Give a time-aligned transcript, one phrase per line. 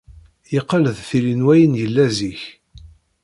[0.53, 2.41] Yeqqel d tili n wayen yella zik.